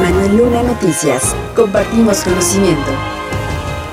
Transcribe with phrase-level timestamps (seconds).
[0.00, 1.34] Manuel Luna Noticias.
[1.54, 2.90] Compartimos conocimiento.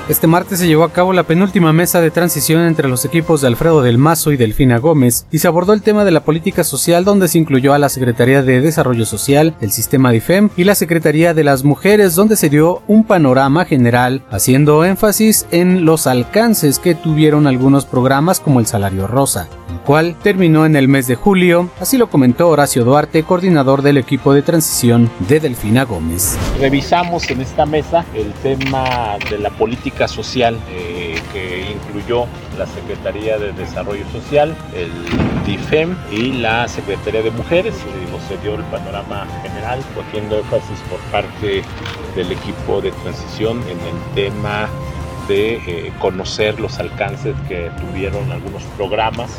[0.06, 3.46] Este martes se llevó a cabo la penúltima mesa de transición entre los equipos de
[3.46, 7.06] Alfredo del Mazo y Delfina Gómez y se abordó el tema de la política social
[7.06, 11.32] donde se incluyó a la Secretaría de Desarrollo Social, el sistema DIFEM y la Secretaría
[11.32, 16.94] de las Mujeres donde se dio un panorama general haciendo énfasis en los alcances que
[16.94, 21.68] tuvieron algunos programas como el Salario Rosa, el cual terminó en el mes de julio,
[21.80, 26.38] así lo comentó Horacio Duarte, coordinador del equipo de transición de Delfina Gómez.
[26.60, 32.26] Revisamos en esta mesa el tema de la política social eh, que incluyó
[32.56, 34.92] la Secretaría de Desarrollo Social, el
[35.44, 37.74] DIFEM y la Secretaría de Mujeres.
[38.28, 41.62] Se dio el panorama general, cogiendo énfasis por parte
[42.16, 44.66] del equipo de transición en el tema
[45.28, 49.30] de eh, conocer los alcances que tuvieron algunos programas.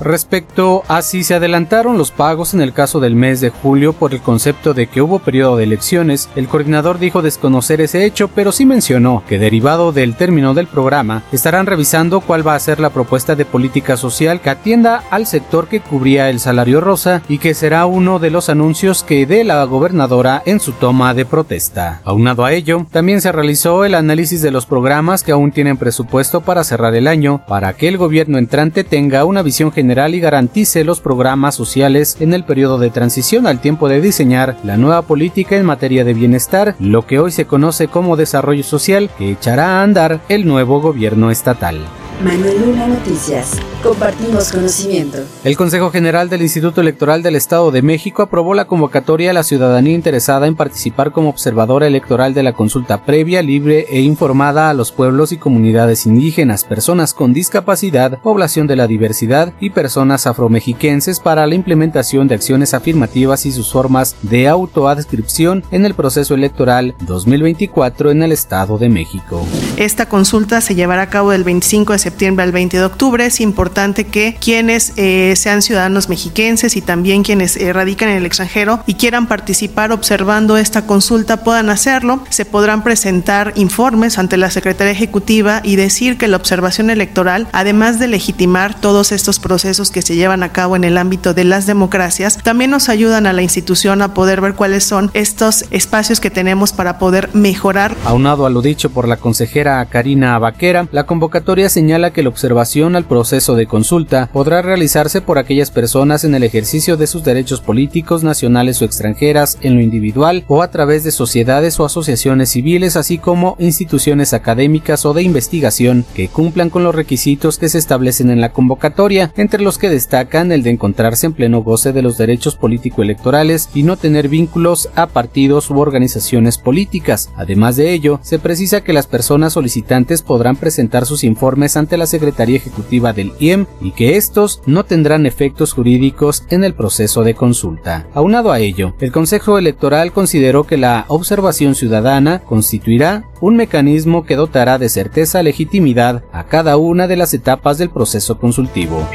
[0.00, 4.14] Respecto a si se adelantaron los pagos en el caso del mes de julio por
[4.14, 8.52] el concepto de que hubo periodo de elecciones, el coordinador dijo desconocer ese hecho, pero
[8.52, 12.90] sí mencionó que derivado del término del programa, estarán revisando cuál va a ser la
[12.90, 17.54] propuesta de política social que atienda al sector que cubría el salario rosa y que
[17.54, 22.00] será uno de los anuncios que dé la gobernadora en su toma de protesta.
[22.04, 26.42] Aunado a ello, también se realizó el análisis de los programas que aún tienen presupuesto
[26.42, 30.84] para cerrar el año, para que el gobierno entrante tenga una visión general y garantice
[30.84, 35.56] los programas sociales en el periodo de transición al tiempo de diseñar la nueva política
[35.56, 39.82] en materia de bienestar, lo que hoy se conoce como desarrollo social, que echará a
[39.82, 41.80] andar el nuevo gobierno estatal.
[42.22, 43.60] Manuel Luna Noticias.
[43.80, 45.18] Compartimos conocimiento.
[45.44, 49.44] El Consejo General del Instituto Electoral del Estado de México aprobó la convocatoria a la
[49.44, 54.74] ciudadanía interesada en participar como observadora electoral de la consulta previa, libre e informada a
[54.74, 61.20] los pueblos y comunidades indígenas, personas con discapacidad, población de la diversidad y personas afromexiquenses
[61.20, 66.96] para la implementación de acciones afirmativas y sus formas de autoadscripción en el proceso electoral
[67.02, 69.46] 2024 en el Estado de México.
[69.76, 72.07] Esta consulta se llevará a cabo del 25 de septiembre
[72.38, 73.26] al 20 de octubre.
[73.26, 78.26] Es importante que quienes eh, sean ciudadanos mexiquenses y también quienes eh, radican en el
[78.26, 82.20] extranjero y quieran participar observando esta consulta puedan hacerlo.
[82.30, 87.98] Se podrán presentar informes ante la Secretaría Ejecutiva y decir que la observación electoral, además
[87.98, 91.66] de legitimar todos estos procesos que se llevan a cabo en el ámbito de las
[91.66, 96.30] democracias, también nos ayudan a la institución a poder ver cuáles son estos espacios que
[96.30, 97.94] tenemos para poder mejorar.
[98.04, 102.96] Aunado a lo dicho por la consejera Karina Vaquera, la convocatoria señala que la observación
[102.96, 107.60] al proceso de consulta podrá realizarse por aquellas personas en el ejercicio de sus derechos
[107.60, 112.96] políticos nacionales o extranjeras en lo individual o a través de sociedades o asociaciones civiles
[112.96, 118.30] así como instituciones académicas o de investigación que cumplan con los requisitos que se establecen
[118.30, 122.16] en la convocatoria, entre los que destacan el de encontrarse en pleno goce de los
[122.18, 127.30] derechos político-electorales y no tener vínculos a partidos u organizaciones políticas.
[127.36, 132.06] Además de ello, se precisa que las personas solicitantes podrán presentar sus informes ante la
[132.06, 137.34] Secretaría Ejecutiva del IEM y que estos no tendrán efectos jurídicos en el proceso de
[137.34, 138.06] consulta.
[138.14, 144.36] Aunado a ello, el Consejo Electoral consideró que la observación ciudadana constituirá un mecanismo que
[144.36, 149.08] dotará de certeza legitimidad a cada una de las etapas del proceso consultivo.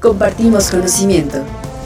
[0.00, 1.42] Compartimos conocimiento.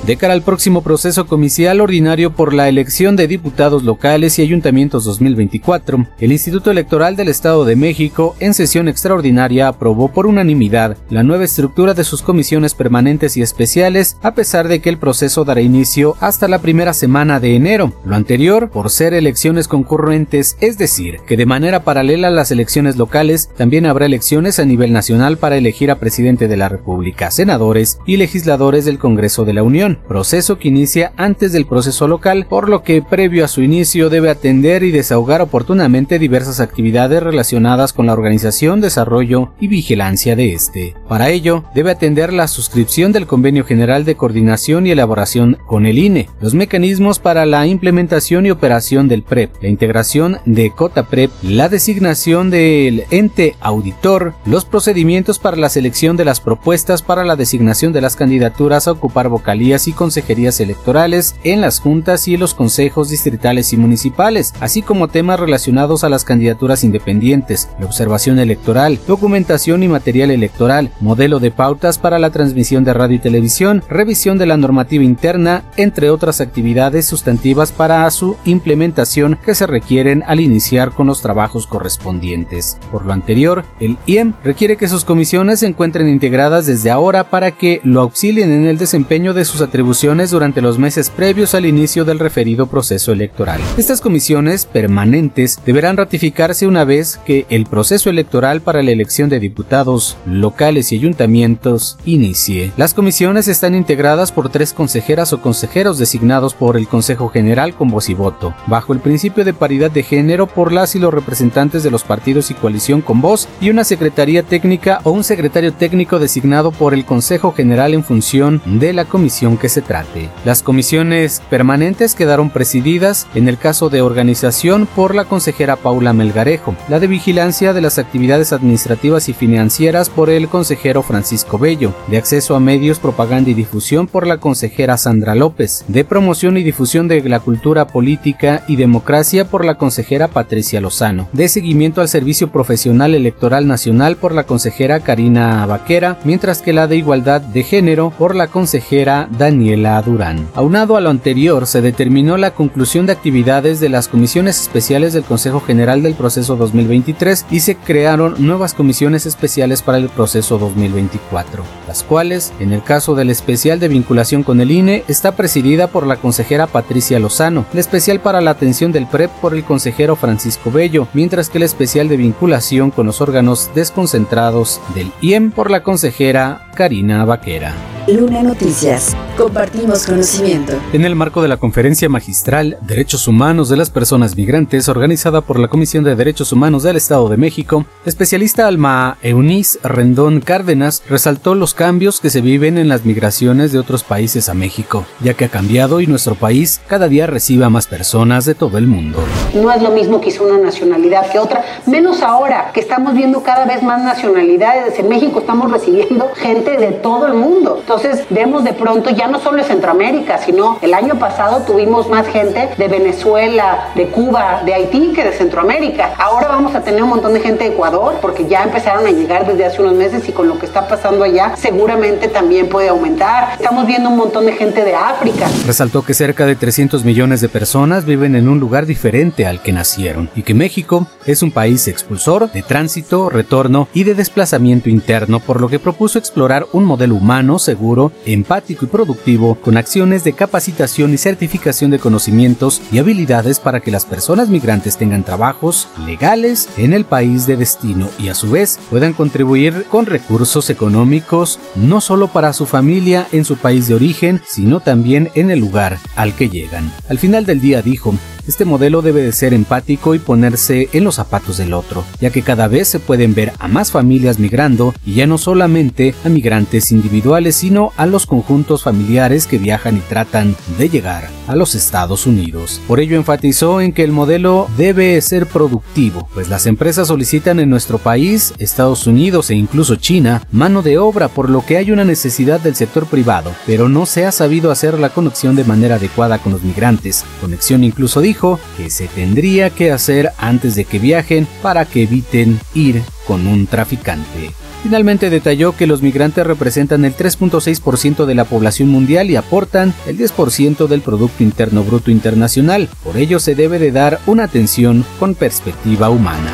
[0.09, 5.05] De cara al próximo proceso comicial ordinario por la elección de diputados locales y ayuntamientos
[5.05, 11.25] 2024, el Instituto Electoral del Estado de México, en sesión extraordinaria, aprobó por unanimidad la
[11.25, 15.61] nueva estructura de sus comisiones permanentes y especiales, a pesar de que el proceso dará
[15.61, 17.93] inicio hasta la primera semana de enero.
[18.07, 22.97] Lo anterior, por ser elecciones concurrentes, es decir, que de manera paralela a las elecciones
[22.97, 27.99] locales, también habrá elecciones a nivel nacional para elegir a presidente de la República, senadores
[28.07, 32.69] y legisladores del Congreso de la Unión proceso que inicia antes del proceso local, por
[32.69, 38.07] lo que previo a su inicio debe atender y desahogar oportunamente diversas actividades relacionadas con
[38.07, 40.95] la organización, desarrollo y vigilancia de este.
[41.09, 45.99] Para ello, debe atender la suscripción del Convenio General de Coordinación y Elaboración con el
[45.99, 51.31] INE, los mecanismos para la implementación y operación del PREP, la integración de Cota PREP,
[51.43, 57.37] la designación del ente auditor, los procedimientos para la selección de las propuestas para la
[57.37, 62.55] designación de las candidaturas a ocupar vocalías y consejerías electorales en las juntas y los
[62.55, 68.99] consejos distritales y municipales, así como temas relacionados a las candidaturas independientes, la observación electoral,
[69.07, 74.39] documentación y material electoral, modelo de pautas para la transmisión de radio y televisión, revisión
[74.39, 80.41] de la normativa interna, entre otras actividades sustantivas para su implementación que se requieren al
[80.41, 82.79] iniciar con los trabajos correspondientes.
[82.91, 87.53] Por lo anterior, el IEM requiere que sus comisiones se encuentren integradas desde ahora para
[87.53, 92.05] que lo auxilien en el desempeño de sus atribuciones durante los meses previos al inicio
[92.05, 93.61] del referido proceso electoral.
[93.77, 99.41] Estas comisiones permanentes deberán ratificarse una vez que el proceso electoral para la elección de
[99.41, 102.73] diputados locales y ayuntamientos inicie.
[102.77, 107.89] Las comisiones están integradas por tres consejeras o consejeros designados por el Consejo General con
[107.89, 111.83] voz y voto, bajo el principio de paridad de género por las y los representantes
[111.83, 116.19] de los partidos y coalición con voz y una secretaría técnica o un secretario técnico
[116.19, 120.29] designado por el Consejo General en función de la comisión que se trate.
[120.45, 126.75] Las comisiones permanentes quedaron presididas, en el caso de organización, por la consejera Paula Melgarejo,
[126.89, 132.19] la de vigilancia de las actividades administrativas y financieras por el consejero Francisco Bello, de
[132.19, 137.09] acceso a medios, propaganda y difusión por la consejera Sandra López, de promoción y difusión
[137.09, 142.51] de la cultura política y democracia por la consejera Patricia Lozano, de seguimiento al servicio
[142.51, 148.13] profesional electoral nacional por la consejera Karina Vaquera, mientras que la de igualdad de género
[148.17, 150.47] por la consejera Daniela Durán.
[150.55, 155.25] Aunado a lo anterior, se determinó la conclusión de actividades de las comisiones especiales del
[155.25, 161.65] Consejo General del proceso 2023 y se crearon nuevas comisiones especiales para el proceso 2024,
[161.87, 166.07] las cuales, en el caso del especial de vinculación con el INE, está presidida por
[166.07, 170.71] la consejera Patricia Lozano, el especial para la atención del PREP por el consejero Francisco
[170.71, 175.83] Bello, mientras que el especial de vinculación con los órganos desconcentrados del IEM por la
[175.83, 177.75] consejera Karina Vaquera.
[178.07, 179.15] Luna Noticias.
[179.37, 180.73] Compartimos conocimiento.
[180.93, 185.59] En el marco de la conferencia magistral Derechos Humanos de las Personas Migrantes organizada por
[185.59, 191.55] la Comisión de Derechos Humanos del Estado de México, especialista Alma Eunice Rendón Cárdenas resaltó
[191.55, 195.45] los cambios que se viven en las migraciones de otros países a México, ya que
[195.45, 199.23] ha cambiado y nuestro país cada día recibe a más personas de todo el mundo.
[199.55, 203.67] No es lo mismo quizá una nacionalidad que otra, menos ahora que estamos viendo cada
[203.67, 204.99] vez más nacionalidades.
[204.99, 207.79] En México estamos recibiendo gente de todo el mundo.
[207.81, 212.27] Entonces vemos de pronto, ya no solo de Centroamérica, sino el año pasado tuvimos más
[212.27, 216.15] gente de Venezuela, de Cuba, de Haití que de Centroamérica.
[216.19, 219.47] Ahora vamos a tener un montón de gente de Ecuador porque ya empezaron a llegar
[219.47, 223.55] desde hace unos meses y con lo que está pasando allá seguramente también puede aumentar.
[223.59, 225.49] Estamos viendo un montón de gente de África.
[225.67, 229.73] Resaltó que cerca de 300 millones de personas viven en un lugar diferente al que
[229.73, 235.41] nacieron y que México es un país expulsor de tránsito, retorno y de desplazamiento interno,
[235.41, 240.33] por lo que propuso explorar un modelo humano, seguro, empático y productivo con acciones de
[240.33, 246.69] capacitación y certificación de conocimientos y habilidades para que las personas migrantes tengan trabajos legales
[246.77, 252.01] en el país de destino y a su vez puedan contribuir con recursos económicos no
[252.01, 256.35] solo para su familia en su país de origen, sino también en el lugar al
[256.35, 256.91] que llegan.
[257.09, 258.15] Al final del día dijo,
[258.49, 262.43] este modelo debe de ser empático y ponerse en los zapatos del otro, ya que
[262.43, 266.91] cada vez se pueden ver a más familias migrando y ya no solamente a migrantes
[266.93, 272.27] individuales, sino a los conjuntos familiares que viajan y tratan de llegar a los Estados
[272.27, 272.81] Unidos.
[272.87, 277.71] Por ello enfatizó en que el modelo debe ser productivo, pues las empresas solicitan en
[277.71, 282.05] nuestro país, Estados Unidos e incluso China mano de obra, por lo que hay una
[282.05, 286.39] necesidad del sector privado, pero no se ha sabido hacer la conexión de manera adecuada
[286.39, 287.25] con los migrantes.
[287.41, 292.61] Conexión incluso dijo que se tendría que hacer antes de que viajen para que eviten
[292.73, 294.53] ir con un traficante.
[294.85, 300.17] Finalmente detalló que los migrantes representan el 3.6% de la población mundial y aportan el
[300.17, 302.89] 10% del Producto Interno Bruto Internacional.
[303.03, 306.53] Por ello se debe de dar una atención con perspectiva humana.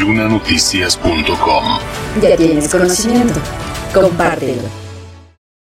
[0.00, 1.64] Lunanoticias.com
[2.20, 3.38] Ya tienes conocimiento.
[3.94, 4.89] Compártelo.